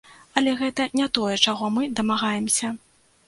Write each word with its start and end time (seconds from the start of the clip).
Але 0.39 0.53
гэта 0.61 0.87
не 0.99 1.07
тое, 1.17 1.35
чаго 1.45 1.69
мы 1.77 1.83
дамагаемся. 1.99 2.73